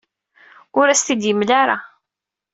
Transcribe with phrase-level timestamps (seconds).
[0.79, 1.77] Ur as-t-id-yemla ara.